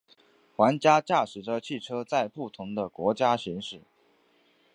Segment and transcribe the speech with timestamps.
[0.55, 3.83] 玩家驾驶着汽车在不同的国家行驶。